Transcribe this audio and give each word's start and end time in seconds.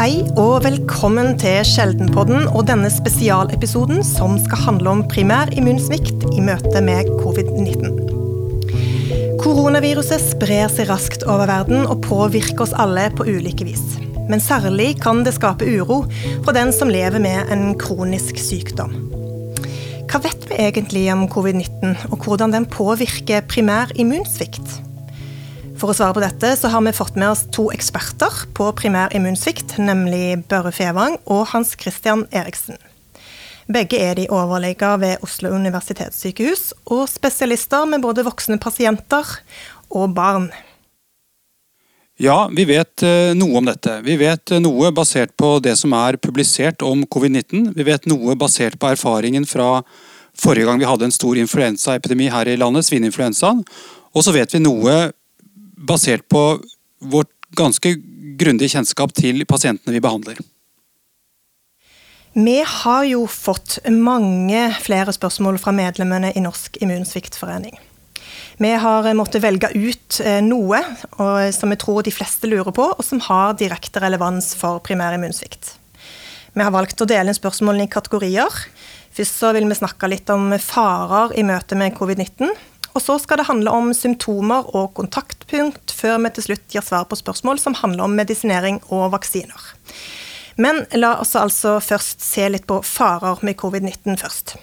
Hei 0.00 0.22
og 0.40 0.62
velkommen 0.64 1.34
til 1.36 1.58
Sjeldenpodden 1.68 2.46
og 2.56 2.62
denne 2.70 2.88
spesialepisoden 2.88 3.98
som 4.00 4.38
skal 4.40 4.62
handle 4.64 4.94
om 4.94 5.02
primær 5.12 5.52
immunsvikt 5.52 6.24
i 6.30 6.40
møte 6.40 6.80
med 6.80 7.10
covid-19. 7.18 7.98
Koronaviruset 9.42 10.24
sprer 10.24 10.72
seg 10.72 10.88
raskt 10.88 11.28
over 11.28 11.44
verden 11.52 11.84
og 11.84 12.00
påvirker 12.08 12.64
oss 12.64 12.72
alle 12.80 13.10
på 13.12 13.28
ulike 13.28 13.68
vis. 13.68 13.84
Men 14.32 14.40
særlig 14.40 14.94
kan 15.04 15.20
det 15.26 15.36
skape 15.36 15.68
uro 15.68 16.06
for 16.46 16.56
den 16.56 16.72
som 16.72 16.88
lever 16.88 17.20
med 17.20 17.52
en 17.52 17.74
kronisk 17.76 18.40
sykdom. 18.40 18.96
Hva 20.08 20.24
vet 20.24 20.48
vi 20.48 20.62
egentlig 20.64 21.10
om 21.12 21.28
covid-19, 21.28 22.08
og 22.08 22.24
hvordan 22.24 22.56
den 22.56 22.72
påvirker 22.72 23.44
primær 23.52 23.92
immunsvikt? 24.00 24.80
For 25.80 25.88
å 25.88 25.96
svare 25.96 26.12
på 26.12 26.20
dette 26.20 26.50
så 26.60 26.68
har 26.68 26.82
vi 26.84 26.92
fått 26.92 27.14
med 27.16 27.30
oss 27.32 27.46
to 27.56 27.70
eksperter 27.72 28.42
på 28.52 28.66
primær 28.76 29.14
immunsvikt, 29.16 29.78
nemlig 29.80 30.42
Børre 30.50 30.74
Fevang 30.76 31.14
og 31.24 31.46
Hans 31.54 31.70
Christian 31.80 32.26
Eriksen. 32.36 32.76
Begge 33.64 33.96
er 33.96 34.18
de 34.18 34.26
overleger 34.28 34.98
ved 35.00 35.22
Oslo 35.24 35.54
universitetssykehus 35.56 36.74
og 36.92 37.06
spesialister 37.08 37.86
med 37.88 38.04
både 38.04 38.26
voksne 38.26 38.58
pasienter 38.60 39.24
og 39.88 40.12
barn. 40.18 40.50
Ja, 42.20 42.50
vi 42.52 42.66
vet 42.68 43.00
eh, 43.06 43.30
noe 43.32 43.62
om 43.62 43.70
dette. 43.70 43.94
Vi 44.04 44.18
vet 44.20 44.52
eh, 44.52 44.60
noe 44.60 44.90
basert 44.92 45.32
på 45.40 45.54
det 45.64 45.78
som 45.80 45.94
er 45.96 46.18
publisert 46.20 46.84
om 46.84 47.06
covid-19. 47.08 47.70
Vi 47.78 47.86
vet 47.88 48.04
noe 48.10 48.36
basert 48.36 48.76
på 48.76 48.90
erfaringen 48.90 49.48
fra 49.48 49.78
forrige 50.36 50.68
gang 50.68 50.82
vi 50.82 50.90
hadde 50.90 51.08
en 51.08 51.16
stor 51.16 51.40
influensaepidemi 51.40 52.28
her 52.34 52.52
i 52.52 52.58
landet, 52.60 52.84
svineinfluensaen. 52.90 53.64
Og 54.12 54.26
så 54.26 54.36
vet 54.36 54.52
vi 54.52 54.60
noe 54.60 54.98
basert 55.80 56.28
på 56.28 56.60
vårt 57.00 57.32
ganske 57.56 57.94
grundige 58.40 58.76
kjennskap 58.76 59.12
til 59.16 59.44
pasientene 59.48 59.96
vi 59.96 60.02
behandler. 60.02 60.40
Vi 62.32 62.60
har 62.62 63.04
jo 63.08 63.24
fått 63.26 63.80
mange 63.90 64.68
flere 64.78 65.10
spørsmål 65.12 65.58
fra 65.58 65.74
medlemmene 65.74 66.30
i 66.36 66.42
Norsk 66.44 66.78
immunsviktforening. 66.78 67.74
Vi 68.60 68.70
har 68.76 69.08
måttet 69.18 69.42
velge 69.42 69.72
ut 69.74 70.20
eh, 70.22 70.38
noe 70.44 70.78
som 71.50 71.72
vi 71.72 71.78
tror 71.80 72.04
de 72.04 72.12
fleste 72.14 72.46
lurer 72.46 72.70
på, 72.76 72.86
og 72.92 73.02
som 73.04 73.22
har 73.24 73.56
direkte 73.58 74.02
relevans 74.04 74.52
for 74.54 74.78
primær 74.84 75.16
immunsvikt. 75.16 75.72
Vi 76.52 76.62
har 76.62 76.74
valgt 76.74 77.00
å 77.02 77.08
dele 77.08 77.30
inn 77.30 77.38
spørsmålene 77.38 77.88
i 77.88 77.90
kategorier. 77.90 78.62
Først 79.16 79.42
så 79.42 79.52
vil 79.56 79.66
vi 79.70 79.78
snakke 79.78 80.10
litt 80.10 80.30
om 80.30 80.52
farer 80.62 81.34
i 81.38 81.44
møte 81.46 81.78
med 81.78 81.96
covid-19. 81.96 82.50
Og 82.94 83.02
så 83.02 83.18
skal 83.22 83.40
det 83.40 83.48
handle 83.48 83.72
om 83.74 83.92
symptomer 83.94 84.66
og 84.74 84.94
kontaktpunkt, 84.98 85.92
før 85.94 86.18
vi 86.24 86.32
til 86.34 86.48
slutt 86.48 86.66
gir 86.74 86.84
svar 86.84 87.06
på 87.10 87.18
spørsmål 87.18 87.60
som 87.62 87.76
handler 87.78 88.06
om 88.06 88.16
medisinering 88.18 88.80
og 88.90 89.12
vaksiner. 89.14 89.70
Men 90.60 90.82
la 90.98 91.14
oss 91.22 91.36
altså 91.38 91.78
først 91.80 92.24
se 92.24 92.48
litt 92.50 92.66
på 92.68 92.80
farer 92.84 93.40
med 93.46 93.56
covid-19 93.60 94.18
først. 94.20 94.56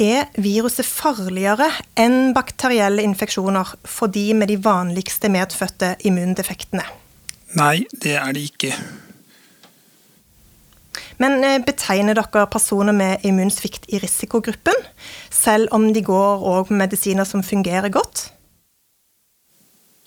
Er 0.00 0.30
viruset 0.40 0.86
farligere 0.86 1.66
enn 1.98 2.32
bakterielle 2.36 3.02
infeksjoner 3.04 3.74
for 3.84 4.12
de 4.12 4.30
med 4.38 4.52
de 4.52 4.56
vanligste 4.62 5.28
medfødte 5.32 5.96
immundefektene? 6.08 6.86
Nei, 7.58 7.82
det 7.92 8.14
er 8.20 8.36
det 8.36 8.46
ikke. 8.52 8.76
Men 11.20 11.44
eh, 11.44 11.60
betegner 11.64 12.16
dere 12.16 12.46
personer 12.50 12.96
med 12.96 13.24
immunsvikt 13.28 13.88
i 13.92 14.00
risikogruppen, 14.00 14.76
selv 15.30 15.68
om 15.76 15.90
de 15.94 16.02
går 16.04 16.44
òg 16.48 16.72
med 16.72 16.86
medisiner 16.86 17.28
som 17.28 17.44
fungerer 17.44 17.92
godt? 17.92 18.30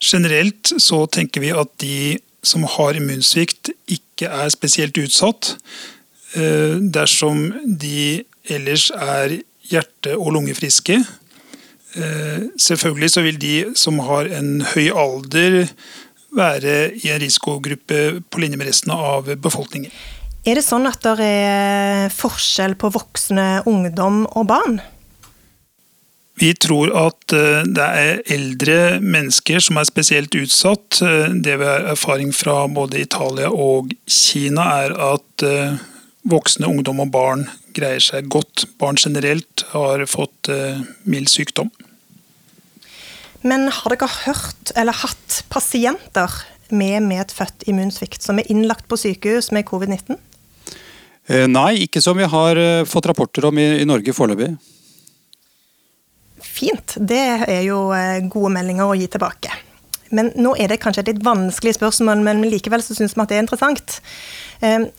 Generelt 0.03 0.73
så 0.81 1.05
tenker 1.07 1.43
vi 1.43 1.53
at 1.55 1.71
de 1.81 2.19
som 2.43 2.65
har 2.67 2.97
immunsvikt, 2.99 3.71
ikke 3.87 4.27
er 4.27 4.51
spesielt 4.51 4.97
utsatt 4.99 5.53
eh, 6.35 6.79
dersom 6.81 7.45
de 7.63 8.23
ellers 8.51 8.89
er 8.91 9.39
hjerte- 9.71 10.17
og 10.17 10.33
lungefriske. 10.35 10.97
Eh, 11.95 12.41
selvfølgelig 12.59 13.11
så 13.13 13.23
vil 13.23 13.39
de 13.39 13.55
som 13.79 14.01
har 14.03 14.27
en 14.39 14.57
høy 14.73 14.89
alder, 14.91 15.63
være 16.33 16.95
i 16.97 17.11
en 17.13 17.21
risikogruppe 17.21 18.21
på 18.33 18.39
linje 18.41 18.57
med 18.57 18.65
resten 18.65 18.91
av 18.91 19.27
befolkningen. 19.37 19.91
Er 20.43 20.59
det 20.59 20.65
sånn 20.65 20.83
at 20.89 20.99
det 20.99 21.23
er 21.23 22.09
forskjell 22.11 22.73
på 22.75 22.89
voksne, 22.91 23.63
ungdom 23.69 24.25
og 24.35 24.49
barn? 24.49 24.81
Vi 26.35 26.49
tror 26.59 26.91
at 26.97 27.31
eh, 27.31 27.61
det 27.63 27.85
er 27.85 28.21
eldre 28.33 28.77
mennesker 28.99 29.63
som 29.63 29.77
er 29.79 29.87
spesielt 29.87 30.35
utsatt. 30.35 30.99
Eh, 31.05 31.29
det 31.45 31.55
vi 31.61 31.69
har 31.69 31.87
erfaring 31.93 32.33
fra 32.35 32.65
både 32.67 32.99
Italia 33.05 33.53
og 33.53 33.93
Kina, 34.03 34.65
er 34.83 34.97
at 35.13 35.45
eh, 35.47 35.77
voksne, 36.27 36.67
ungdom 36.67 36.99
og 37.05 37.13
barn 37.13 37.45
greier 37.77 38.03
seg 38.03 38.27
godt. 38.33 38.65
Barn 38.81 38.99
generelt 38.99 39.63
har 39.71 40.03
fått 40.11 40.51
mild 41.09 41.31
sykdom. 41.31 41.71
Men 43.43 43.65
har 43.73 43.95
dere 43.95 44.11
hørt 44.25 44.75
eller 44.77 44.95
hatt 44.95 45.39
pasienter 45.51 46.35
med 46.69 47.07
medfødt 47.07 47.65
immunsvikt 47.67 48.23
som 48.23 48.39
er 48.39 48.51
innlagt 48.51 48.85
på 48.91 48.99
sykehus 48.99 49.49
med 49.55 49.65
covid-19? 49.71 50.19
Eh, 51.27 51.47
nei, 51.47 51.85
ikke 51.85 52.01
som 52.03 52.17
vi 52.19 52.27
har 52.27 52.59
eh, 52.59 52.85
fått 52.87 53.07
rapporter 53.07 53.47
om 53.47 53.59
i, 53.59 53.67
i 53.79 53.87
Norge 53.87 54.15
foreløpig. 54.15 54.51
Fint. 56.43 56.97
Det 56.99 57.21
er 57.47 57.61
jo 57.63 57.85
eh, 57.95 58.25
gode 58.27 58.51
meldinger 58.57 58.91
å 58.91 58.97
gi 58.99 59.07
tilbake. 59.11 59.53
Men 60.13 60.29
nå 60.37 60.51
er 60.59 60.69
det 60.69 60.81
kanskje 60.83 61.05
et 61.05 61.13
litt 61.13 61.23
vanskelig 61.25 61.77
spørsmål, 61.79 62.19
men 62.21 62.43
likevel 62.45 62.83
så 62.85 62.93
syns 62.93 63.15
vi 63.15 63.23
at 63.23 63.31
det 63.31 63.37
er 63.39 63.45
interessant. 63.47 63.95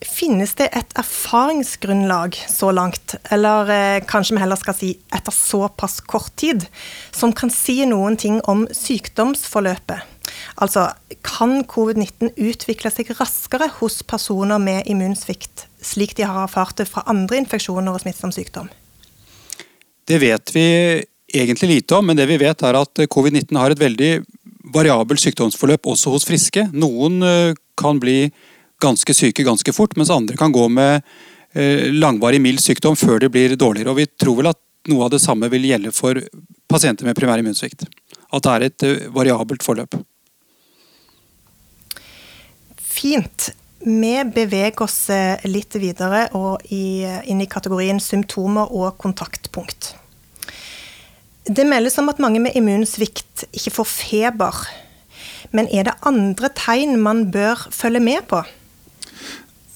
Finnes 0.03 0.57
det 0.59 0.67
et 0.75 0.97
erfaringsgrunnlag 0.99 2.35
så 2.51 2.73
langt, 2.75 3.15
eller 3.33 3.71
kanskje 4.11 4.35
vi 4.35 4.43
heller 4.43 4.59
skal 4.59 4.75
si 4.75 4.91
etter 5.15 5.33
såpass 5.33 6.01
kort 6.03 6.35
tid, 6.43 6.67
som 7.15 7.31
kan 7.31 7.53
si 7.55 7.79
noen 7.87 8.19
ting 8.19 8.41
om 8.51 8.67
sykdomsforløpet? 8.75 10.03
Altså, 10.59 10.89
kan 11.23 11.63
covid-19 11.71 12.35
utvikle 12.35 12.91
seg 12.91 13.15
raskere 13.15 13.71
hos 13.79 14.03
personer 14.03 14.59
med 14.59 14.91
immunsvikt 14.91 15.69
slik 15.85 16.17
de 16.19 16.27
har 16.27 16.45
erfart 16.45 16.79
det 16.81 16.89
fra 16.91 17.05
andre 17.11 17.39
infeksjoner 17.43 17.93
og 17.93 18.03
smittsom 18.03 18.33
sykdom? 18.35 18.71
Det 20.05 20.19
vet 20.21 20.53
vi 20.55 20.67
egentlig 21.35 21.71
lite 21.71 21.99
om, 21.99 22.07
men 22.07 22.17
det 22.17 22.27
vi 22.29 22.41
vet 22.41 22.63
er 22.63 22.79
at 22.79 23.05
covid-19 23.11 23.59
har 23.59 23.73
et 23.73 23.81
veldig 23.81 24.11
variabelt 24.75 25.21
sykdomsforløp 25.23 25.87
også 25.93 26.13
hos 26.15 26.27
friske. 26.29 26.67
Noen 26.73 27.23
eh, 27.25 27.57
kan 27.81 28.01
bli 28.01 28.29
ganske 28.83 29.17
syke 29.17 29.45
ganske 29.47 29.73
fort, 29.73 29.97
mens 29.97 30.13
andre 30.13 30.37
kan 30.41 30.53
gå 30.55 30.67
med 30.73 31.01
eh, 31.55 31.91
langvarig 31.93 32.41
mild 32.43 32.63
sykdom 32.63 32.97
før 32.99 33.23
det 33.25 33.33
blir 33.35 33.57
dårligere. 33.57 33.93
Og 33.93 34.03
Vi 34.03 34.09
tror 34.21 34.41
vel 34.41 34.53
at 34.53 34.61
noe 34.91 35.07
av 35.07 35.15
det 35.15 35.23
samme 35.25 35.49
vil 35.53 35.65
gjelde 35.69 35.93
for 35.97 36.21
pasienter 36.71 37.09
med 37.09 37.17
primær 37.17 37.41
immunsvikt. 37.41 37.87
At 38.35 38.45
det 38.45 38.55
er 38.55 38.67
et 38.69 38.87
eh, 38.89 39.07
variabelt 39.15 39.65
forløp. 39.65 39.99
Fint. 42.95 43.53
Vi 43.85 44.15
beveger 44.33 44.81
oss 44.87 45.11
eh, 45.13 45.43
litt 45.45 45.77
videre 45.77 46.31
og 46.39 46.63
inn 46.73 47.43
i 47.45 47.51
kategorien 47.51 48.01
symptomer 48.01 48.73
og 48.73 48.97
kontaktpunkt. 49.03 49.93
Det 51.45 51.67
meldes 51.69 51.99
om 52.01 52.09
at 52.09 52.23
mange 52.25 52.41
med 52.41 52.57
immunsvikt 52.57 53.45
ikke 53.53 53.75
får 53.77 53.91
feber. 53.91 54.63
Men 55.53 55.69
er 55.69 55.85
det 55.91 55.99
andre 56.09 56.49
tegn 56.57 56.97
man 57.05 57.27
bør 57.35 57.67
følge 57.71 58.01
med 58.01 58.25
på? 58.31 58.41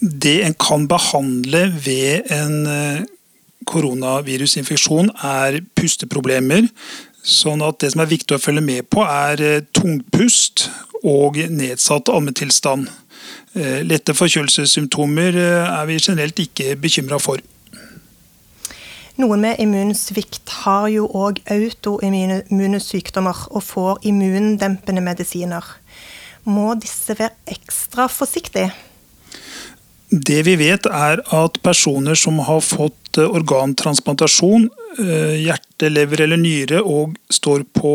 Det 0.01 0.39
en 0.47 0.57
kan 0.57 0.87
behandle 0.89 1.67
ved 1.85 2.33
en 2.33 2.57
eh, 2.71 3.05
koronavirusinfeksjon, 3.69 5.11
er 5.21 5.61
pusteproblemer. 5.77 6.71
Sånn 7.21 7.61
at 7.67 7.83
det 7.83 7.93
som 7.93 8.01
er 8.07 8.13
viktig 8.15 8.39
å 8.39 8.41
følge 8.41 8.65
med 8.65 8.89
på, 8.89 9.04
er 9.04 9.43
eh, 9.45 9.66
tungpust 9.77 10.71
og 11.04 11.37
nedsatt 11.53 12.09
ammetilstand. 12.09 12.89
Eh, 13.57 13.80
lette 13.86 14.15
forkjølelsessymptomer 14.15 15.36
eh, 15.39 15.69
er 15.72 15.86
vi 15.89 15.97
generelt 16.03 16.41
ikke 16.42 16.77
bekymra 16.80 17.19
for. 17.22 17.41
Noen 19.19 19.42
med 19.42 19.59
immunsvikt 19.59 20.53
har 20.63 20.86
jo 20.92 21.09
òg 21.10 21.41
autoimmune 21.51 22.78
sykdommer 22.83 23.41
og 23.51 23.65
får 23.66 24.04
immundempende 24.07 25.03
medisiner. 25.03 25.65
Må 26.47 26.77
disse 26.78 27.16
være 27.19 27.34
ekstra 27.51 28.07
forsiktige? 28.13 28.71
Det 30.09 30.39
vi 30.47 30.54
vet 30.60 30.86
er 30.86 31.21
at 31.36 31.59
personer 31.65 32.16
som 32.16 32.39
har 32.47 32.63
fått 32.65 33.19
eh, 33.19 33.27
organtransplantasjon, 33.27 34.71
hjerte, 34.98 35.86
lever 35.92 36.25
eller 36.25 36.41
nyre 36.41 36.80
og 36.83 37.13
står 37.30 37.63
på 37.77 37.92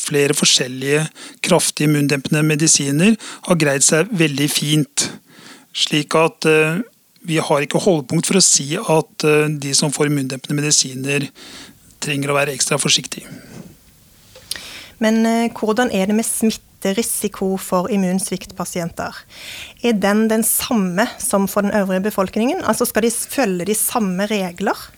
flere 0.00 0.36
forskjellige 0.36 1.04
kraftige 1.44 1.88
immundempende 1.88 2.42
medisiner 2.46 3.16
har 3.48 3.60
greid 3.60 3.84
seg 3.86 4.10
veldig 4.12 4.48
fint. 4.52 5.06
Slik 5.76 6.16
at 6.18 6.48
uh, 6.48 6.80
vi 7.26 7.38
har 7.42 7.64
ikke 7.64 7.82
holdepunkt 7.82 8.30
for 8.30 8.40
å 8.40 8.44
si 8.44 8.72
at 8.80 9.26
uh, 9.28 9.46
de 9.50 9.74
som 9.76 9.92
får 9.94 10.10
immundempende 10.10 10.58
medisiner, 10.58 11.28
trenger 12.00 12.32
å 12.32 12.38
være 12.38 12.56
ekstra 12.56 12.78
forsiktige. 12.80 13.28
Men 15.00 15.22
uh, 15.24 15.48
hvordan 15.56 15.92
er 15.96 16.08
det 16.10 16.16
med 16.16 16.28
smitterisiko 16.28 17.54
for 17.60 17.90
immunsviktpasienter, 17.92 19.20
er 19.84 20.00
den 20.00 20.26
den 20.32 20.46
samme 20.46 21.06
som 21.20 21.48
for 21.48 21.66
den 21.66 21.76
øvrige 21.76 22.08
befolkningen? 22.08 22.64
Altså 22.64 22.88
Skal 22.88 23.06
de 23.06 23.12
følge 23.12 23.68
de 23.68 23.76
samme 23.76 24.26
regler? 24.30 24.88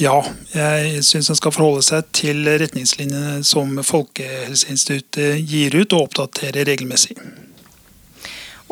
Ja, 0.00 0.22
jeg 0.54 1.02
syns 1.04 1.28
en 1.28 1.36
skal 1.36 1.52
forholde 1.52 1.82
seg 1.84 2.08
til 2.16 2.46
retningslinjene 2.48 3.42
som 3.44 3.76
Folkehelseinstituttet 3.84 5.42
gir 5.44 5.76
ut 5.76 5.92
og 5.92 6.06
oppdaterer 6.08 6.64
regelmessig. 6.70 7.18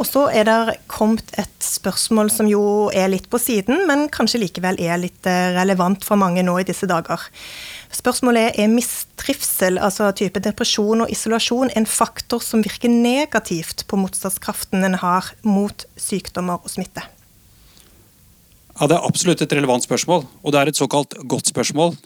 Og 0.00 0.06
så 0.08 0.22
er 0.32 0.46
det 0.48 0.78
kommet 0.88 1.28
et 1.36 1.52
spørsmål 1.60 2.30
som 2.32 2.48
jo 2.48 2.62
er 2.96 3.10
litt 3.12 3.28
på 3.28 3.36
siden, 3.36 3.84
men 3.90 4.06
kanskje 4.08 4.40
likevel 4.40 4.80
er 4.80 4.96
litt 5.02 5.28
eh, 5.28 5.52
relevant 5.58 6.06
for 6.08 6.16
mange 6.16 6.40
nå 6.46 6.54
i 6.56 6.64
disse 6.64 6.88
dager. 6.88 7.26
Spørsmålet 7.92 8.54
er 8.54 8.64
er 8.64 8.72
mistrivsel, 8.72 9.76
altså 9.76 10.08
type 10.16 10.40
depresjon 10.40 11.04
og 11.04 11.12
isolasjon, 11.12 11.74
en 11.76 11.86
faktor 11.86 12.40
som 12.40 12.64
virker 12.64 12.88
negativt 12.88 13.84
på 13.90 14.00
motstandskraften 14.00 14.88
en 14.88 15.00
har 15.04 15.34
mot 15.44 15.84
sykdommer 16.00 16.64
og 16.64 16.72
smitte? 16.72 17.04
Ja, 18.80 18.86
Det 18.88 18.96
er 18.96 19.04
absolutt 19.04 19.42
et 19.44 19.52
relevant 19.52 19.84
spørsmål, 19.84 20.24
og 20.24 20.52
det 20.52 20.60
er 20.60 20.68
et 20.70 20.78
såkalt 20.78 21.12
godt 21.28 21.52
spørsmål. 21.52 21.98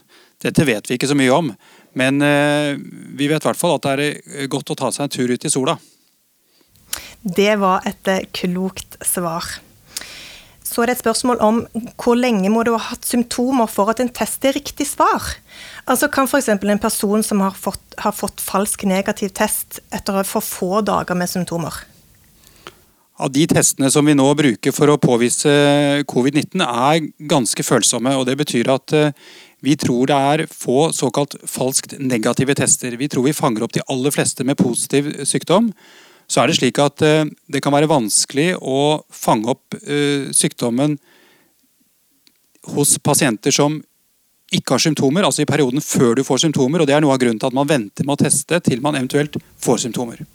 Dette 0.43 0.65
vet 0.67 0.89
vi 0.89 0.97
ikke 0.97 1.07
så 1.07 1.15
mye 1.15 1.31
om, 1.31 1.53
men 1.95 2.19
eh, 2.21 2.75
vi 3.15 3.29
vet 3.31 3.39
i 3.39 3.47
hvert 3.47 3.59
fall 3.59 3.77
at 3.77 3.87
det 3.87 4.07
er 4.11 4.49
godt 4.51 4.73
å 4.73 4.75
ta 4.75 4.89
seg 4.91 5.05
en 5.05 5.13
tur 5.13 5.31
ut 5.31 5.47
i 5.47 5.51
sola. 5.53 5.77
Det 7.23 7.53
var 7.61 7.87
et 7.87 8.11
eh, 8.11 8.27
klokt 8.35 8.99
svar. 9.07 9.47
Så 10.65 10.83
er 10.83 10.91
det 10.91 10.97
et 10.97 11.05
spørsmål 11.05 11.39
om 11.45 11.63
hvor 11.95 12.19
lenge 12.19 12.51
må 12.51 12.65
du 12.67 12.73
ha 12.73 12.81
hatt 12.89 13.07
symptomer 13.07 13.71
for 13.71 13.93
at 13.93 14.03
en 14.03 14.11
test 14.11 14.43
er 14.43 14.57
riktig 14.57 14.89
svar? 14.89 15.31
Altså 15.87 16.11
Kan 16.11 16.27
f.eks. 16.27 16.51
en 16.51 16.83
person 16.83 17.23
som 17.23 17.39
har 17.45 17.55
fått, 17.55 17.83
har 18.03 18.11
fått 18.11 18.43
falsk 18.43 18.83
negativ 18.83 19.31
test 19.37 19.79
etter 19.95 20.25
for 20.27 20.43
få 20.43 20.83
dager 20.83 21.15
med 21.15 21.31
symptomer? 21.31 21.85
Av 23.15 23.31
de 23.31 23.45
testene 23.47 23.87
som 23.91 24.03
vi 24.03 24.13
nå 24.17 24.25
bruker 24.35 24.73
for 24.75 24.91
å 24.91 24.99
påvise 24.99 25.51
covid-19 26.11 26.59
er 26.65 27.05
ganske 27.31 27.63
følsomme. 27.63 28.11
og 28.19 28.25
Det 28.27 28.35
betyr 28.41 28.71
at 28.73 28.93
eh, 28.93 29.13
vi 29.63 29.77
tror 29.79 30.11
det 30.11 30.17
er 30.31 30.43
få 30.51 30.89
såkalt 30.91 31.37
falskt 31.47 31.95
negative 31.99 32.57
tester. 32.59 32.97
Vi 32.99 33.07
tror 33.07 33.23
vi 33.29 33.33
fanger 33.37 33.63
opp 33.63 33.73
de 33.77 33.85
aller 33.87 34.11
fleste 34.11 34.43
med 34.43 34.59
positiv 34.59 35.07
sykdom. 35.23 35.71
Så 36.27 36.41
er 36.41 36.51
det 36.51 36.57
slik 36.59 36.81
at 36.83 37.01
eh, 37.07 37.23
det 37.47 37.63
kan 37.63 37.73
være 37.73 37.87
vanskelig 37.87 38.51
å 38.59 39.05
fange 39.07 39.53
opp 39.55 39.79
eh, 39.79 40.27
sykdommen 40.35 40.99
hos 42.75 42.97
pasienter 42.99 43.55
som 43.55 43.79
ikke 44.55 44.75
har 44.75 44.83
symptomer, 44.83 45.23
altså 45.25 45.43
i 45.43 45.49
perioden 45.49 45.81
før 45.81 46.17
du 46.19 46.23
får 46.27 46.43
symptomer. 46.43 46.81
og 46.81 46.87
Det 46.89 46.97
er 46.97 47.03
noe 47.05 47.15
av 47.15 47.21
grunnen 47.23 47.39
til 47.39 47.47
at 47.47 47.55
man 47.55 47.69
venter 47.69 48.03
med 48.03 48.17
å 48.17 48.23
teste 48.27 48.59
til 48.65 48.83
man 48.83 48.99
eventuelt 48.99 49.39
får 49.63 49.85
symptomer. 49.87 50.25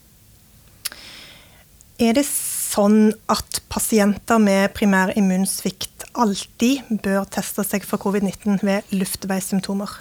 Er 2.00 2.16
det 2.16 2.24
sånn 2.70 3.10
at 3.32 3.60
pasienter 3.72 4.40
med 4.42 4.70
primær 4.76 5.12
immunsvikt 5.18 6.06
alltid 6.18 6.86
bør 7.02 7.26
teste 7.30 7.64
seg 7.66 7.86
for 7.86 8.02
covid-19 8.02 8.62
ved 8.66 8.94
luftveissymptomer? 8.94 9.98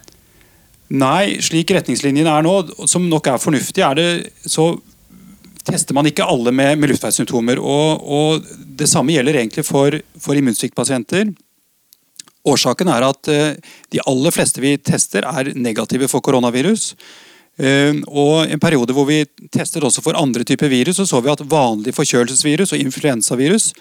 Nei, 0.90 1.38
slik 1.46 1.70
retningslinjene 1.76 2.32
er 2.34 2.46
nå, 2.46 2.56
som 2.90 3.06
nok 3.10 3.28
er 3.30 3.42
fornuftig, 3.42 3.84
er 3.86 3.98
det, 4.00 4.10
så 4.50 4.72
tester 5.68 5.94
man 5.94 6.08
ikke 6.10 6.26
alle 6.26 6.54
med, 6.56 6.80
med 6.82 6.94
luftveissymptomer. 6.94 7.62
Og, 7.62 8.02
og, 8.02 8.50
det 8.80 8.88
samme 8.90 9.14
gjelder 9.14 9.42
egentlig 9.42 9.66
for, 9.68 9.98
for 10.24 10.40
immunsviktpasienter. 10.40 11.34
Årsaken 12.48 12.90
er 12.90 13.06
at 13.06 13.30
eh, 13.30 13.58
de 13.92 14.00
aller 14.08 14.34
fleste 14.34 14.64
vi 14.64 14.78
tester, 14.80 15.28
er 15.28 15.52
negative 15.60 16.08
for 16.10 16.24
koronavirus. 16.26 16.94
Eh, 17.60 17.96
og 18.08 18.48
En 18.48 18.62
periode 18.62 18.96
hvor 18.96 19.08
vi 19.10 19.26
testet 19.52 19.84
også 19.84 20.04
for 20.06 20.18
andre 20.20 20.46
typer 20.48 20.72
virus, 20.72 20.96
så 21.02 21.06
så 21.06 21.22
vi 21.22 21.32
at 21.32 21.44
vanlig 21.44 21.96
forkjølelsesvirus 21.96 22.74
og 22.74 22.86
influensavirus 22.86 23.74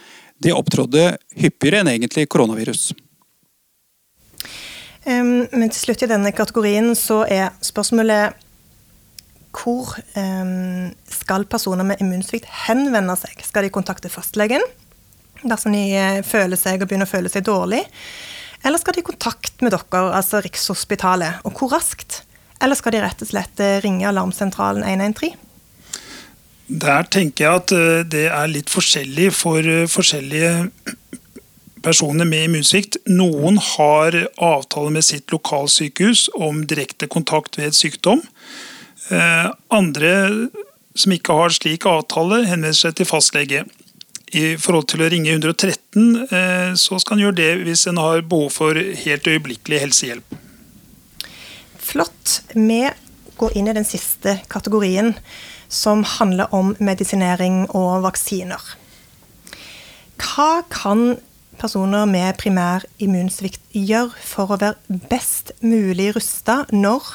det 0.42 0.54
opptrådde 0.54 1.16
hyppigere 1.38 1.82
enn 1.82 1.92
egentlig 1.94 2.28
koronavirus. 2.30 2.92
Men 5.08 5.70
til 5.72 5.80
slutt 5.80 6.02
i 6.04 6.08
denne 6.10 6.30
kategorien 6.36 6.90
så 6.98 7.22
er 7.24 7.54
spørsmålet 7.64 8.36
hvor 9.56 9.94
skal 11.10 11.46
personer 11.48 11.86
med 11.88 12.02
immunsvikt 12.04 12.46
henvende 12.66 13.16
seg? 13.18 13.40
Skal 13.42 13.66
de 13.66 13.72
kontakte 13.74 14.12
fastlegen 14.12 14.62
dersom 15.46 15.74
de 15.74 15.84
eh, 15.94 16.20
føler 16.26 16.58
seg 16.58 16.82
og 16.82 16.90
begynner 16.90 17.08
å 17.08 17.12
føle 17.12 17.30
seg 17.32 17.46
dårlig? 17.46 17.84
Eller 18.66 18.80
skal 18.80 18.96
de 18.96 19.04
i 19.04 19.06
kontakt 19.06 19.62
med 19.62 19.74
dere, 19.74 20.00
altså 20.10 20.40
Rikshospitalet? 20.42 21.44
Og 21.46 21.54
hvor 21.54 21.70
raskt? 21.76 22.24
Eller 22.60 22.78
skal 22.78 22.94
de 22.94 23.02
rett 23.02 23.22
og 23.22 23.30
slett 23.30 23.60
eh, 23.62 23.78
ringe 23.84 24.08
alarmsentralen 24.08 24.84
113? 24.86 25.36
Der 26.68 27.06
tenker 27.08 27.44
jeg 27.44 27.60
at 27.62 27.74
eh, 27.74 28.00
det 28.10 28.26
er 28.34 28.50
litt 28.50 28.72
forskjellig 28.72 29.30
for 29.36 29.62
eh, 29.62 29.86
forskjellige 29.90 30.70
personer 31.84 32.26
med 32.28 32.48
immunsvikt. 32.48 32.98
Noen 33.06 33.60
har 33.62 34.16
avtale 34.42 34.90
med 34.92 35.06
sitt 35.06 35.30
lokalsykehus 35.32 36.26
om 36.34 36.64
direkte 36.66 37.06
kontakt 37.06 37.56
ved 37.60 37.76
sykdom. 37.78 38.24
Andre 39.72 40.10
som 40.98 41.14
ikke 41.14 41.36
har 41.38 41.54
slik 41.54 41.86
avtale, 41.88 42.42
henvender 42.50 42.76
seg 42.76 42.98
til 42.98 43.08
fastlege. 43.08 43.62
I 44.36 44.58
forhold 44.60 44.90
til 44.90 45.06
å 45.06 45.08
ringe 45.08 45.30
113, 45.32 46.74
så 46.76 46.98
skal 47.00 47.16
en 47.16 47.24
gjøre 47.28 47.38
det 47.38 47.48
hvis 47.62 47.86
en 47.88 48.02
har 48.02 48.26
behov 48.26 48.50
for 48.58 48.76
helt 49.06 49.30
øyeblikkelig 49.30 49.80
helsehjelp. 49.86 50.36
Flott. 51.88 52.42
Vi 52.52 52.90
går 53.36 53.54
inn 53.56 53.68
i 53.68 53.72
den 53.72 53.86
siste 53.88 54.34
kategorien, 54.52 55.14
som 55.68 56.02
handler 56.04 56.52
om 56.52 56.74
medisinering 56.84 57.62
og 57.72 58.02
vaksiner. 58.04 58.60
Hva 60.20 60.66
kan 60.68 61.16
personer 61.56 62.04
med 62.10 62.36
primær 62.36 62.84
immunsvikt 63.00 63.64
gjøre 63.72 64.12
for 64.20 64.52
å 64.52 64.60
være 64.60 65.00
best 65.08 65.54
mulig 65.64 66.10
rusta 66.18 66.66
når, 66.76 67.08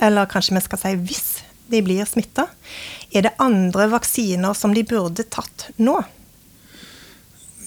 eller 0.00 0.32
kanskje 0.32 0.56
vi 0.56 0.64
skal 0.64 0.80
si 0.80 0.94
hvis, 1.10 1.28
de 1.68 1.84
blir 1.84 2.08
smitta? 2.08 2.48
Er 3.12 3.28
det 3.28 3.36
andre 3.42 3.90
vaksiner 3.92 4.56
som 4.56 4.72
de 4.72 4.86
burde 4.86 5.28
tatt 5.28 5.68
nå? 5.76 5.98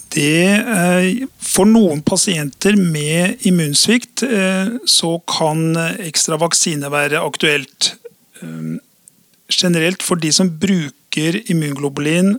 Det, 0.10 0.46
eh, 0.50 1.28
for 1.38 1.70
noen 1.70 2.02
pasienter 2.02 2.74
med 2.80 3.44
immunsvikt 3.46 4.24
eh, 4.26 4.72
så 4.90 5.12
kan 5.30 5.78
ekstra 6.02 6.40
vaksine 6.42 6.90
være 6.90 7.22
aktuelt. 7.22 7.94
Eh, 8.42 8.80
generelt 9.50 10.06
for 10.06 10.18
de 10.22 10.32
som 10.34 10.50
bruker 10.62 11.40
immunglobulin 11.50 12.36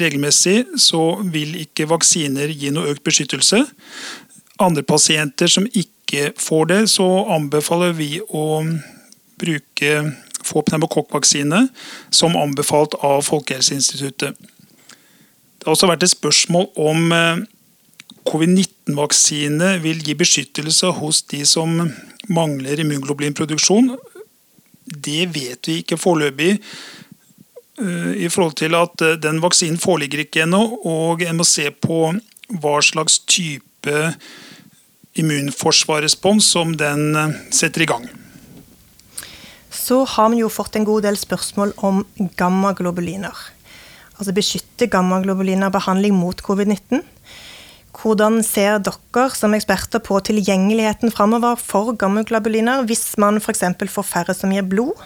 regelmessig, 0.00 0.64
så 0.74 1.20
vil 1.30 1.54
ikke 1.60 1.86
vaksiner 1.86 2.50
gi 2.50 2.72
noe 2.74 2.90
økt 2.90 3.04
beskyttelse. 3.06 3.60
Andre 4.58 4.82
pasienter 4.82 5.46
som 5.50 5.68
ikke 5.70 6.32
får 6.34 6.66
det, 6.72 6.80
så 6.90 7.06
anbefaler 7.30 7.94
vi 7.94 8.16
å 8.26 8.58
bruke 9.38 9.92
få 10.42 10.64
pneumokokkvaksine, 10.66 11.68
som 12.10 12.36
anbefalt 12.36 12.98
av 13.06 13.22
Folkehelseinstituttet. 13.26 14.34
Det 15.62 15.68
har 15.68 15.76
også 15.76 15.86
vært 15.86 16.02
et 16.02 16.10
spørsmål 16.10 16.64
om 16.82 17.12
eh, 17.14 17.42
covid-19-vaksine 18.26 19.68
vil 19.84 20.00
gi 20.02 20.16
beskyttelse 20.18 20.88
hos 20.96 21.20
de 21.30 21.44
som 21.46 21.76
mangler 22.26 22.82
immungloblinproduksjon. 22.82 23.92
Det 25.06 25.28
vet 25.36 25.70
vi 25.70 25.76
ikke 25.84 26.00
foreløpig. 26.02 26.56
Eh, 27.78 28.10
I 28.26 28.32
forhold 28.34 28.58
til 28.58 28.74
at 28.74 29.06
eh, 29.06 29.14
Den 29.22 29.38
vaksinen 29.38 29.78
foreligger 29.78 30.24
ikke 30.24 30.42
ennå, 30.48 30.64
og 30.82 31.22
en 31.22 31.38
må 31.38 31.46
se 31.46 31.68
på 31.70 32.10
hva 32.58 32.74
slags 32.82 33.20
type 33.22 34.02
immunforsvarsrespons 35.14 36.50
som 36.56 36.74
den 36.74 37.14
setter 37.54 37.86
i 37.86 37.90
gang. 37.94 38.10
Så 39.70 40.02
har 40.18 40.34
vi 40.34 40.42
jo 40.42 40.50
fått 40.50 40.74
en 40.74 40.90
god 40.90 41.06
del 41.06 41.22
spørsmål 41.22 41.78
om 41.86 42.02
gammaglobuliner 42.34 43.51
altså 44.22 44.34
beskytte 44.36 44.88
gammaglobuliner 44.90 45.72
behandling 45.74 46.14
mot 46.16 46.38
covid-19. 46.46 47.02
Hvordan 47.92 48.40
ser 48.46 48.78
dere 48.80 49.26
som 49.36 49.52
eksperter 49.54 50.00
på 50.02 50.16
tilgjengeligheten 50.24 51.12
framover 51.12 51.58
for 51.60 51.92
gammaglobuliner 51.98 52.86
hvis 52.88 53.12
man 53.20 53.36
f.eks. 53.42 53.66
får 53.92 54.08
færre 54.08 54.36
som 54.36 54.54
gir 54.54 54.64
blod? 54.64 54.96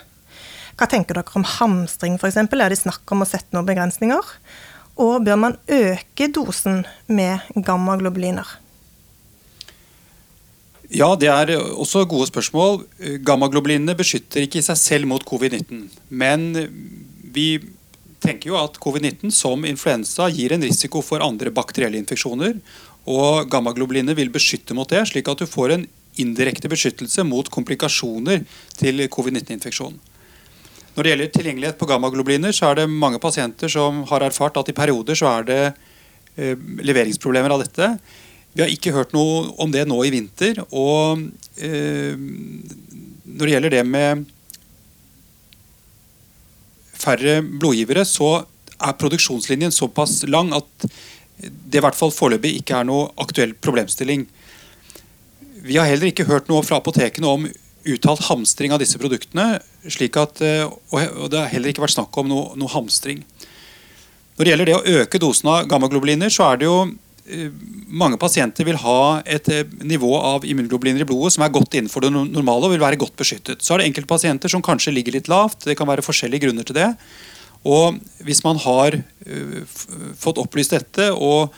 Hva 0.77 0.87
tenker 0.93 1.19
dere 1.19 1.39
om 1.39 1.47
hamstring 1.57 2.21
f.eks.? 2.21 2.39
Er 2.39 2.71
det 2.71 2.79
snakk 2.79 3.17
om 3.17 3.25
å 3.25 3.29
sette 3.29 3.57
noen 3.57 3.67
begrensninger? 3.67 4.37
Og 5.03 5.25
bør 5.27 5.41
man 5.41 5.59
øke 5.69 6.31
dosen 6.33 6.85
med 7.09 7.45
gammaglobuliner? 7.57 8.47
Ja, 10.95 11.11
det 11.19 11.29
er 11.33 11.57
også 11.59 12.05
gode 12.07 12.29
spørsmål. 12.31 12.85
Gammaglobulinene 13.27 13.97
beskytter 13.99 14.45
ikke 14.45 14.61
i 14.61 14.67
seg 14.67 14.79
selv 14.79 15.11
mot 15.11 15.25
covid-19. 15.27 15.89
Men 16.09 16.53
vi 17.35 17.59
tenker 18.23 18.53
jo 18.53 18.59
at 18.61 18.79
covid-19 18.83 19.33
som 19.35 19.65
influensa 19.69 20.29
gir 20.33 20.55
en 20.55 20.65
risiko 20.65 21.03
for 21.05 21.25
andre 21.25 21.53
bakterielle 21.55 22.01
infeksjoner. 22.01 22.59
Og 23.07 23.47
gammaglobulinene 23.53 24.17
vil 24.19 24.33
beskytte 24.35 24.75
mot 24.75 24.89
det, 24.91 25.05
slik 25.11 25.29
at 25.31 25.43
du 25.43 25.47
får 25.47 25.77
en 25.77 25.87
indirekte 26.21 26.71
beskyttelse 26.73 27.25
mot 27.29 27.49
komplikasjoner 27.53 28.45
til 28.79 29.05
covid-19-infeksjon. 29.13 29.99
Når 30.97 31.05
det 31.05 31.11
gjelder 31.13 31.33
tilgjengelighet 31.35 31.79
på 31.79 31.89
gammaglobuliner, 31.91 32.55
så 32.57 32.71
er 32.71 32.81
det 32.81 32.87
mange 32.89 33.21
pasienter 33.21 33.69
som 33.69 34.01
har 34.09 34.25
erfart 34.25 34.57
at 34.57 34.71
i 34.73 34.77
perioder 34.77 35.19
så 35.19 35.29
er 35.29 35.51
det 35.51 35.61
eh, 35.67 36.57
leveringsproblemer 36.57 37.53
av 37.53 37.67
dette. 37.67 37.91
Vi 38.57 38.65
har 38.65 38.73
ikke 38.73 38.95
hørt 38.97 39.13
noe 39.13 39.51
om 39.61 39.73
det 39.73 39.85
nå 39.85 39.99
i 40.07 40.13
vinter. 40.15 40.63
Og 40.73 41.21
eh, 41.61 42.17
når 42.17 43.45
det 43.45 43.53
gjelder 43.53 43.77
det 43.77 43.85
med 43.85 44.25
færre 47.07 47.39
blodgivere, 47.47 48.05
så 48.05 48.43
er 48.77 48.99
produksjonslinjen 49.01 49.73
såpass 49.73 50.25
lang 50.29 50.53
at 50.57 50.89
det 51.37 51.79
i 51.79 51.85
hvert 51.85 51.97
fall 51.97 52.13
foreløpig 52.15 52.57
ikke 52.61 52.81
er 52.81 52.89
noe 52.89 53.11
aktuell 53.21 53.55
problemstilling. 53.61 54.25
Vi 55.67 55.79
har 55.79 55.89
heller 55.89 56.11
ikke 56.11 56.29
hørt 56.29 56.51
noe 56.51 56.65
fra 56.65 56.81
apotekene 56.81 57.29
om 57.29 57.47
uttalt 57.87 58.25
hamstring 58.29 58.75
av 58.75 58.81
disse 58.83 58.99
produktene. 58.99 59.61
slik 59.89 60.17
at, 60.17 60.41
eh, 60.43 60.65
og 60.65 61.31
Det 61.31 61.39
har 61.39 61.49
heller 61.49 61.69
ikke 61.69 61.85
vært 61.85 61.95
snakk 61.95 62.17
om 62.19 62.29
noe, 62.29 62.57
noe 62.57 62.69
hamstring. 62.69 63.23
Når 64.37 64.45
det 64.45 64.51
gjelder 64.51 64.67
det 64.67 64.75
å 64.75 65.01
øke 65.01 65.19
dosen 65.19 65.49
av 65.49 65.69
gammaglobuliner, 65.69 66.29
så 66.29 66.53
er 66.53 66.57
det 66.57 66.67
jo 66.67 66.99
mange 67.87 68.19
pasienter 68.21 68.67
vil 68.69 68.79
ha 68.83 69.23
et 69.27 69.49
eh, 69.53 69.65
nivå 69.83 70.13
av 70.19 70.47
immunoglobuliner 70.47 71.05
i 71.05 71.09
blodet 71.09 71.35
som 71.37 71.47
er 71.47 71.55
godt 71.55 71.79
innenfor 71.79 72.07
det 72.07 72.13
normale 72.15 72.69
og 72.69 72.75
vil 72.75 72.85
være 72.85 73.01
godt 73.01 73.17
beskyttet. 73.19 73.65
Så 73.65 73.75
er 73.75 73.83
det 73.83 73.91
enkelte 73.91 74.11
pasienter 74.11 74.53
som 74.53 74.65
kanskje 74.65 74.95
ligger 74.95 75.19
litt 75.19 75.31
lavt. 75.33 75.65
Det 75.67 75.79
kan 75.79 75.89
være 75.91 76.07
forskjellige 76.07 76.47
grunner 76.47 76.67
til 76.67 76.79
det. 76.79 76.91
Og 77.67 77.97
Hvis 78.23 78.45
man 78.45 78.61
har 78.63 78.95
fått 80.15 80.39
opplyst 80.39 80.77
dette 80.77 81.09
og 81.13 81.51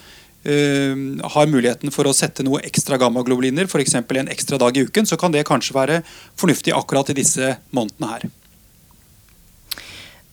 Eh, 0.49 0.95
har 1.35 1.51
muligheten 1.51 1.91
for 1.91 2.07
å 2.07 2.15
sette 2.15 2.45
noe 2.47 2.63
ekstra 2.65 2.97
gammaglobuliner, 3.01 3.67
f.eks. 3.67 3.97
en 3.99 4.31
ekstra 4.31 4.59
dag 4.61 4.77
i 4.77 4.85
uken, 4.87 5.05
så 5.07 5.19
kan 5.19 5.35
det 5.35 5.47
kanskje 5.49 5.75
være 5.75 5.97
fornuftig 6.39 6.73
akkurat 6.73 7.11
i 7.11 7.17
disse 7.19 7.57
månedene 7.75 8.13
her. 8.13 8.29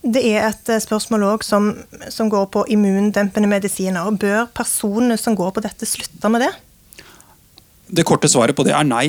Det 0.06 0.22
er 0.22 0.44
et 0.52 0.70
eh, 0.70 0.82
spørsmål 0.82 1.24
også 1.32 1.50
som, 1.50 1.72
som 2.14 2.30
går 2.30 2.46
på 2.54 2.66
immundempende 2.70 3.50
medisiner. 3.50 4.06
Bør 4.22 4.46
personene 4.54 5.18
som 5.18 5.38
går 5.38 5.56
på 5.56 5.64
dette, 5.66 5.88
slutte 5.90 6.30
med 6.30 6.46
det? 6.46 6.52
Det 7.98 8.06
korte 8.06 8.30
svaret 8.30 8.58
på 8.58 8.66
det 8.66 8.76
er 8.78 8.86
nei. 8.86 9.08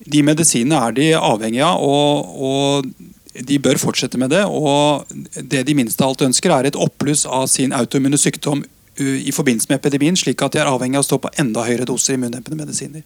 De 0.00 0.22
medisinene 0.24 0.80
er 0.80 0.96
de 0.96 1.08
avhengige 1.18 1.66
av, 1.66 1.84
og, 1.84 2.36
og 2.40 3.44
de 3.46 3.58
bør 3.62 3.80
fortsette 3.80 4.18
med 4.20 4.32
det. 4.32 4.46
Og 4.48 5.04
det 5.36 5.66
de 5.68 5.76
minst 5.76 6.00
av 6.00 6.14
alt 6.14 6.24
ønsker, 6.30 6.52
er 6.54 6.70
et 6.70 6.78
oppbluss 6.78 7.26
av 7.28 7.48
sin 7.52 7.76
autoimmune 7.76 8.20
sykdom 8.20 8.64
i 9.00 9.32
forbindelse 9.32 9.70
med 9.70 9.78
epidemien, 9.78 10.16
slik 10.18 10.42
at 10.44 10.52
de 10.52 10.60
er 10.60 10.68
avhengig 10.68 10.98
av 10.98 11.04
å 11.04 11.08
stå 11.08 11.20
på 11.22 11.30
enda 11.40 11.62
høyere 11.64 11.86
doser 11.88 12.16
immundempende 12.16 12.58
medisiner. 12.58 13.04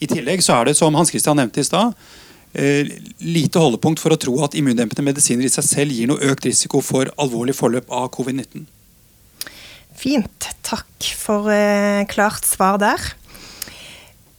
I 0.00 0.08
tillegg 0.08 0.44
så 0.44 0.60
er 0.60 0.70
det, 0.70 0.76
som 0.78 0.94
Hans 0.96 1.12
Christian 1.12 1.36
nevnte 1.40 1.60
i 1.60 1.66
stad, 1.66 1.92
lite 2.54 3.58
holdepunkt 3.58 3.98
for 3.98 4.14
å 4.14 4.18
tro 4.20 4.36
at 4.46 4.54
immundempende 4.54 5.02
medisiner 5.02 5.48
i 5.48 5.50
seg 5.50 5.66
selv 5.66 5.96
gir 5.96 6.06
noe 6.10 6.22
økt 6.30 6.46
risiko 6.46 6.78
for 6.84 7.10
alvorlig 7.18 7.56
forløp 7.58 7.90
av 7.90 8.06
covid-19. 8.14 8.68
Fint. 9.98 10.48
Takk 10.64 11.10
for 11.18 11.50
eh, 11.52 12.04
klart 12.10 12.46
svar 12.48 12.78
der. 12.82 13.00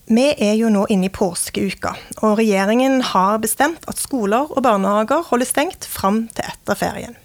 Vi 0.06 0.26
er 0.38 0.54
jo 0.54 0.70
nå 0.70 0.84
inne 0.92 1.08
i 1.08 1.12
påskeuka, 1.12 1.96
og 2.22 2.36
regjeringen 2.38 3.00
har 3.12 3.40
bestemt 3.42 3.86
at 3.90 3.98
skoler 3.98 4.52
og 4.52 4.62
barnehager 4.62 5.24
holder 5.32 5.48
stengt 5.48 5.88
fram 5.90 6.26
til 6.34 6.46
etter 6.46 6.78
ferien. 6.78 7.16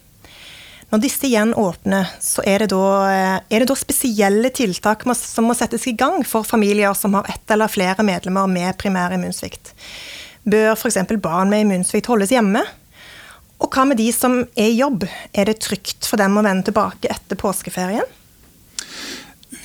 Når 0.92 1.04
disse 1.06 1.28
igjen 1.30 1.54
åpner, 1.56 2.10
så 2.20 2.44
er 2.44 2.64
det, 2.64 2.72
da, 2.74 2.88
eh, 3.12 3.38
er 3.48 3.64
det 3.64 3.70
da 3.70 3.78
spesielle 3.80 4.50
tiltak 4.52 5.06
som 5.16 5.48
må 5.48 5.56
settes 5.56 5.86
i 5.88 5.96
gang 5.96 6.26
for 6.28 6.44
familier 6.44 6.94
som 6.98 7.14
har 7.16 7.30
ett 7.30 7.54
eller 7.54 7.72
flere 7.72 8.04
medlemmer 8.04 8.50
med 8.50 8.78
primær 8.82 9.14
immunsvikt. 9.16 9.72
Bør 10.44 10.74
f.eks. 10.74 10.98
barn 11.22 11.52
med 11.54 11.68
immunsvikt 11.68 12.10
holdes 12.10 12.32
hjemme? 12.34 12.64
Og 13.62 13.70
hva 13.70 13.86
med 13.86 14.00
de 14.02 14.08
som 14.16 14.40
er 14.58 14.72
i 14.72 14.80
jobb? 14.80 15.06
Er 15.38 15.46
det 15.46 15.62
trygt 15.62 16.08
for 16.10 16.18
dem 16.18 16.40
å 16.40 16.46
vende 16.46 16.66
tilbake 16.72 17.12
etter 17.14 17.38
påskeferien? 17.38 18.08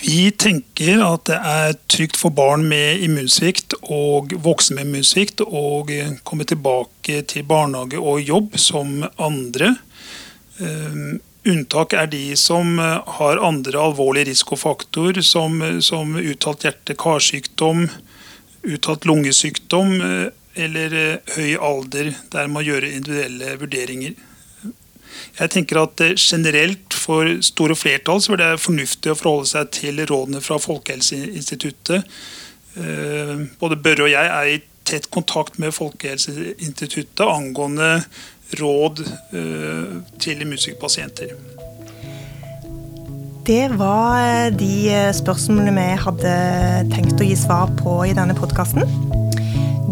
Vi 0.03 0.29
tenker 0.37 1.01
at 1.07 1.25
det 1.31 1.39
er 1.41 1.77
trygt 1.89 2.19
for 2.21 2.35
barn 2.35 2.67
med 2.69 3.01
immunsvikt 3.07 3.79
og 3.81 4.35
voksne 4.45 4.77
med 4.77 4.91
immunsvikt 4.91 5.41
å 5.47 5.63
komme 6.29 6.45
tilbake 6.45 7.23
til 7.31 7.47
barnehage 7.49 7.97
og 7.97 8.21
jobb 8.21 8.59
som 8.61 9.07
andre. 9.17 9.73
Ehm, 10.61 11.23
unntak 11.49 11.97
er 11.97 12.11
de 12.13 12.37
som 12.37 12.77
har 12.77 13.41
andre 13.41 13.81
alvorlige 13.81 14.29
risikofaktorer, 14.29 15.25
som, 15.25 15.63
som 15.81 16.19
uttalt 16.21 16.69
hjerte-karsykdom, 16.69 17.87
uttalt 18.77 19.09
lungesykdom 19.09 19.95
eller 20.57 20.97
eh, 21.01 21.35
høy 21.37 21.57
alder, 21.69 22.13
der 22.33 22.53
man 22.53 22.65
gjør 22.67 22.89
individuelle 22.89 23.57
vurderinger. 23.61 24.17
Jeg 25.37 25.53
tenker 25.53 25.81
at 25.81 26.01
Generelt 26.17 26.95
for 26.97 27.29
store 27.45 27.77
flertall 27.77 28.21
så 28.25 28.35
er 28.35 28.43
det 28.43 28.53
fornuftig 28.61 29.13
å 29.13 29.19
forholde 29.19 29.51
seg 29.53 29.71
til 29.77 30.01
rådene 30.09 30.41
fra 30.45 30.59
Folkehelseinstituttet. 30.61 32.05
Både 33.61 33.79
Børre 33.81 34.05
og 34.05 34.11
jeg 34.13 34.33
er 34.33 34.51
i 34.53 34.59
tett 34.87 35.11
kontakt 35.11 35.59
med 35.59 35.75
Folkehelseinstituttet 35.75 37.25
angående 37.27 37.91
råd 38.61 39.03
eh, 39.33 39.97
til 40.19 40.47
musikkpasienter. 40.47 41.35
Det 43.47 43.69
var 43.79 44.17
eh, 44.21 44.49
de 44.55 44.73
eh, 44.91 45.13
spørsmålene 45.15 45.75
vi 45.77 45.87
hadde 46.07 46.35
tenkt 46.95 47.23
å 47.23 47.27
gi 47.27 47.37
svar 47.39 47.71
på 47.83 48.01
i 48.07 48.15
denne 48.17 48.37
podkasten. 48.39 49.26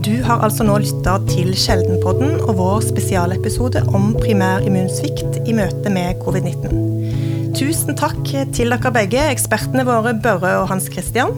Du 0.05 0.19
har 0.21 0.43
altså 0.45 0.67
nå 0.67 0.75
lytta 0.83 1.15
til 1.31 1.55
Sjeldenpodden 1.57 2.35
og 2.45 2.59
vår 2.59 2.83
spesialepisode 2.85 3.81
om 3.97 4.11
primær 4.19 4.61
immunsvikt 4.69 5.39
i 5.49 5.55
møte 5.57 5.89
med 5.89 6.21
covid-19. 6.21 7.55
Tusen 7.57 7.97
takk 7.97 8.21
til 8.29 8.75
dere 8.75 8.93
begge, 8.93 9.23
ekspertene 9.33 9.87
våre 9.89 10.13
Børre 10.21 10.59
og 10.61 10.69
Hans 10.69 10.91
Christian. 10.93 11.33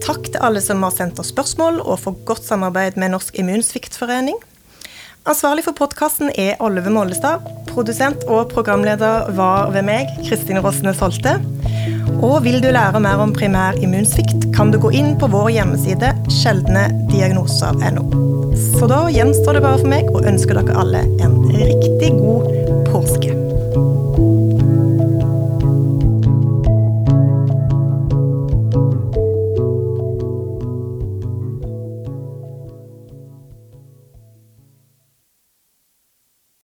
Takk 0.00 0.30
til 0.30 0.40
alle 0.40 0.64
som 0.64 0.80
har 0.86 0.96
sendt 0.96 1.20
oss 1.20 1.28
spørsmål, 1.34 1.82
og 1.84 2.00
for 2.06 2.16
godt 2.24 2.48
samarbeid 2.48 2.96
med 2.96 3.12
Norsk 3.12 3.36
immunsviktforening. 3.42 4.40
Ansvarlig 5.28 5.66
for 5.68 5.76
podkasten 5.76 6.32
er 6.40 6.56
Olve 6.64 6.88
Mollestad. 6.88 7.44
Produsent 7.68 8.24
og 8.24 8.48
programleder 8.54 9.28
var 9.36 9.74
ved 9.76 9.84
meg, 9.84 10.08
Kristin 10.24 10.64
Rosnes 10.64 11.04
Holte. 11.04 11.36
Og 12.18 12.42
vil 12.44 12.58
du 12.62 12.68
lære 12.74 13.00
mer 13.02 13.22
om 13.22 13.32
primær 13.36 13.78
immunsvikt, 13.80 14.50
kan 14.56 14.72
du 14.72 14.78
gå 14.82 14.92
inn 14.96 15.14
på 15.20 15.30
vår 15.32 15.50
hjemmeside 15.56 16.12
sjeldnediagnoser.no. 16.40 18.04
Så 18.78 18.90
da 18.90 19.04
gjenstår 19.12 19.58
det 19.58 19.64
bare 19.64 19.82
for 19.82 19.92
meg 19.94 20.10
å 20.12 20.24
ønske 20.26 20.56
dere 20.56 20.78
alle 20.82 21.04
en 21.22 21.38
riktig 21.54 22.12
god 22.18 22.50
påske. 22.90 23.39